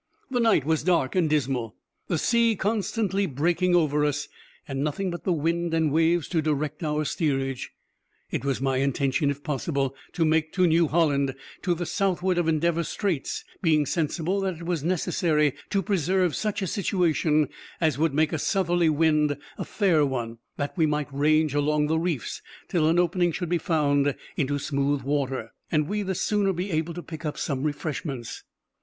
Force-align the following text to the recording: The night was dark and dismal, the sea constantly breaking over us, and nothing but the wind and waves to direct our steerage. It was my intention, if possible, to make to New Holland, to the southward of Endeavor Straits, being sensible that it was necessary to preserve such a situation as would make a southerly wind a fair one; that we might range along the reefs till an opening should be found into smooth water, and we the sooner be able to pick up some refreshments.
The 0.31 0.39
night 0.39 0.65
was 0.65 0.81
dark 0.81 1.15
and 1.15 1.29
dismal, 1.29 1.75
the 2.07 2.17
sea 2.17 2.55
constantly 2.55 3.27
breaking 3.27 3.75
over 3.75 4.03
us, 4.03 4.27
and 4.67 4.83
nothing 4.83 5.11
but 5.11 5.25
the 5.25 5.31
wind 5.31 5.75
and 5.75 5.91
waves 5.91 6.27
to 6.29 6.41
direct 6.41 6.83
our 6.83 7.05
steerage. 7.05 7.69
It 8.31 8.43
was 8.43 8.59
my 8.59 8.77
intention, 8.77 9.29
if 9.29 9.43
possible, 9.43 9.93
to 10.13 10.25
make 10.25 10.53
to 10.53 10.65
New 10.65 10.87
Holland, 10.87 11.35
to 11.61 11.75
the 11.75 11.85
southward 11.85 12.39
of 12.39 12.47
Endeavor 12.47 12.81
Straits, 12.83 13.45
being 13.61 13.85
sensible 13.85 14.41
that 14.41 14.55
it 14.55 14.63
was 14.63 14.83
necessary 14.83 15.53
to 15.69 15.83
preserve 15.83 16.35
such 16.35 16.63
a 16.63 16.65
situation 16.65 17.47
as 17.79 17.99
would 17.99 18.15
make 18.15 18.33
a 18.33 18.39
southerly 18.39 18.89
wind 18.89 19.37
a 19.59 19.65
fair 19.65 20.03
one; 20.03 20.39
that 20.57 20.75
we 20.75 20.87
might 20.87 21.13
range 21.13 21.53
along 21.53 21.85
the 21.85 21.99
reefs 21.99 22.41
till 22.69 22.87
an 22.87 22.97
opening 22.97 23.31
should 23.31 23.49
be 23.49 23.59
found 23.59 24.15
into 24.35 24.57
smooth 24.57 25.03
water, 25.03 25.51
and 25.71 25.87
we 25.87 26.01
the 26.01 26.15
sooner 26.15 26.53
be 26.53 26.71
able 26.71 26.95
to 26.95 27.03
pick 27.03 27.23
up 27.23 27.37
some 27.37 27.61
refreshments. 27.61 28.43